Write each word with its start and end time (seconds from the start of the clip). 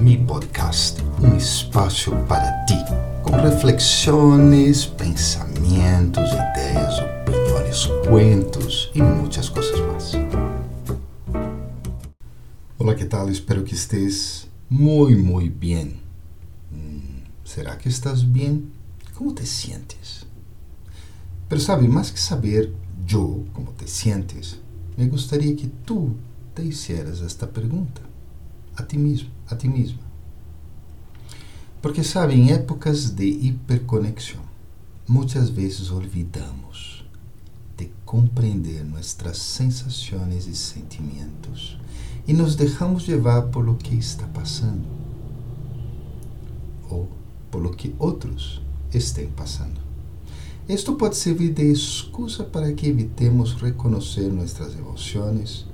Mi 0.00 0.16
Podcast, 0.16 1.02
um 1.22 1.36
espaço 1.36 2.10
para 2.26 2.64
ti, 2.64 2.74
com 3.22 3.32
reflexões, 3.32 4.86
pensamentos, 4.86 6.24
ideias, 6.32 6.98
opiniões, 7.00 7.86
cuentos 8.08 8.90
e 8.94 9.02
muitas 9.02 9.50
coisas 9.50 9.78
mais. 9.80 10.12
Olá, 12.78 12.94
que 12.94 13.04
tal? 13.04 13.28
Espero 13.28 13.62
que 13.62 13.74
estés 13.74 14.48
muito, 14.70 15.22
muito 15.22 15.54
bem. 15.54 16.00
Hum, 16.72 17.20
será 17.44 17.76
que 17.76 17.90
estás 17.90 18.22
bem? 18.22 18.72
Como 19.14 19.34
te 19.34 19.44
sientes? 19.44 20.26
Pero 21.46 21.60
sabe, 21.60 21.86
mais 21.86 22.10
que 22.10 22.18
saber 22.18 22.72
eu 23.06 23.46
como 23.52 23.72
te 23.72 23.86
sientes, 23.86 24.58
me 24.96 25.06
gostaria 25.08 25.54
que 25.54 25.66
tu 25.84 26.16
te 26.54 26.62
hicieras 26.62 27.20
esta 27.20 27.46
pergunta 27.46 28.09
a 28.80 28.82
ti 28.82 28.98
mesmo, 28.98 29.30
a 29.48 29.54
ti 29.54 29.68
mesma. 29.68 30.00
Porque 31.80 32.02
sabe, 32.02 32.34
em 32.34 32.50
épocas 32.50 33.10
de 33.10 33.26
hiperconexão, 33.26 34.42
muitas 35.08 35.48
vezes 35.48 35.90
olvidamos 35.90 37.04
de 37.76 37.90
compreender 38.04 38.84
nossas 38.84 39.38
sensações 39.38 40.46
e 40.46 40.54
sentimentos 40.54 41.78
e 42.26 42.32
nos 42.32 42.54
deixamos 42.54 43.06
levar 43.06 43.42
por 43.48 43.64
lo 43.64 43.76
que 43.76 43.94
está 43.94 44.26
passando 44.26 44.86
ou 46.90 47.08
por 47.50 47.62
lo 47.62 47.70
que 47.70 47.94
outros 47.98 48.60
estão 48.92 49.26
passando. 49.30 49.80
Isto 50.68 50.94
pode 50.94 51.16
servir 51.16 51.52
de 51.52 51.72
excusa 51.72 52.44
para 52.44 52.72
que 52.72 52.86
evitemos 52.86 53.54
reconhecer 53.54 54.30
nossas 54.30 54.74
emoções 54.74 55.66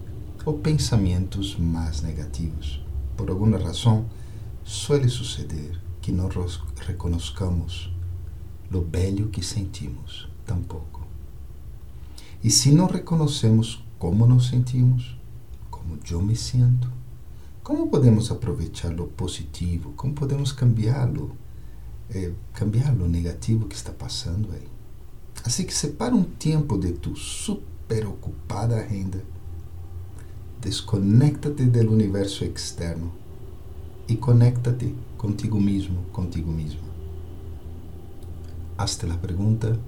ou 0.45 0.55
pensamentos 0.55 1.57
mais 1.59 2.01
negativos. 2.01 2.81
Por 3.17 3.31
alguma 3.31 3.59
razão, 3.59 4.07
suele 4.65 5.09
suceder 5.09 5.81
que 6.01 6.13
não 6.13 6.29
reconozcamos 6.77 7.93
lo 8.71 8.83
bello 8.83 9.29
que 9.29 9.43
sentimos 9.43 10.29
tampouco. 10.45 11.07
E 12.43 12.51
se 12.51 12.71
não 12.71 12.87
reconhecemos 12.87 13.85
como 13.99 14.27
nos 14.27 14.49
sentimos, 14.49 15.19
como 15.71 15.99
eu 16.11 16.23
me 16.23 16.37
sinto, 16.37 16.89
como 17.63 17.89
podemos 17.89 18.31
aproveitar 18.31 18.93
lo 18.93 19.09
positivo, 19.09 19.93
como 19.97 20.15
podemos 20.15 20.53
cambiá-lo, 20.53 21.35
eh, 22.11 22.33
cambiar 22.53 22.95
lo 22.95 23.09
negativo 23.09 23.67
que 23.67 23.75
está 23.75 23.93
passando 23.93 24.53
aí. 24.53 24.69
Assim 25.45 25.65
que 25.65 25.75
separa 25.75 26.15
um 26.15 26.23
tempo 26.23 26.79
de 26.79 26.93
tu 26.93 27.17
super 27.17 28.07
ocupada 28.07 28.77
agenda, 28.77 29.25
desconecta-te 30.61 31.65
do 31.65 31.93
universo 31.93 32.45
externo 32.45 33.13
e 34.09 34.17
conecta-te 34.17 34.95
contigo 35.17 35.61
mesmo, 35.61 36.03
contigo 36.13 36.51
mesma. 36.51 36.87
Hazte 38.79 39.07
a 39.07 39.17
pergunta: 39.17 39.79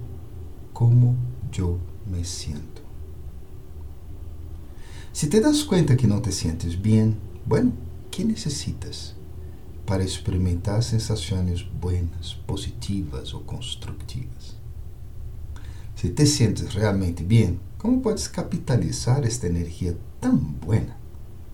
como 0.73 1.17
eu 1.57 1.79
me 2.05 2.23
sinto? 2.23 2.81
Se 5.11 5.27
te 5.27 5.41
das 5.41 5.63
conta 5.63 5.95
que 5.95 6.07
não 6.07 6.21
te 6.21 6.31
sientes 6.31 6.75
bem, 6.75 7.17
bueno, 7.45 7.73
que 8.09 8.23
necessitas 8.23 9.15
para 9.85 10.03
experimentar 10.03 10.83
sensações 10.83 11.61
buenas, 11.63 12.33
positivas 12.45 13.33
ou 13.33 13.41
construtivas? 13.41 14.55
Se 15.95 16.09
te 16.09 16.25
sientes 16.25 16.73
realmente 16.73 17.23
bem, 17.23 17.59
como 17.79 18.01
podes 18.01 18.27
capitalizar 18.27 19.25
esta 19.25 19.47
energia 19.47 19.97
tão 20.19 20.35
buena 20.35 20.95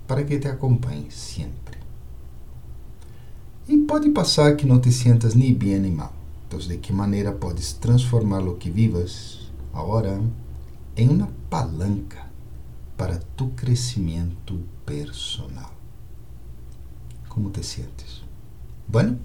para 0.08 0.23
que 0.23 0.38
te 0.40 0.48
acompanhe 0.48 1.09
sempre? 1.12 1.78
E 3.68 3.78
pode 3.78 4.09
passar 4.09 4.56
que 4.56 4.66
não 4.66 4.80
te 4.80 4.92
sientas 4.92 5.36
nem 5.36 5.53
bem 5.53 5.80
nem 5.80 5.92
mal. 5.92 6.14
Então, 6.48 6.59
de 6.59 6.78
que 6.78 6.92
maneira 6.92 7.31
podes 7.31 7.73
transformar 7.73 8.44
o 8.44 8.56
que 8.56 8.70
vivas 8.70 9.52
agora 9.74 10.22
em 10.97 11.09
uma 11.09 11.30
palanca 11.50 12.25
para 12.97 13.19
tu 13.38 13.50
crescimento 13.50 14.59
personal? 14.86 15.74
Como 17.30 17.50
te 17.50 17.63
sientes? 17.63 18.24
Bueno, 18.88 19.18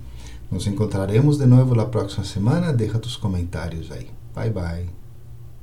nos 0.50 0.67
encontraremos 0.67 1.38
de 1.38 1.47
novo 1.47 1.75
na 1.75 1.87
próxima 1.87 2.25
semana. 2.25 2.72
Deja 2.72 2.99
tus 2.99 3.17
comentários 3.17 3.91
aí. 3.91 4.11
Bye 4.34 4.50
bye. 4.50 5.00